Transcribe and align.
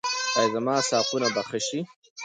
ایا 0.37 0.51
زما 0.53 0.75
ساقونه 0.89 1.27
به 1.35 1.41
ښه 1.49 1.59
شي؟ 1.67 1.79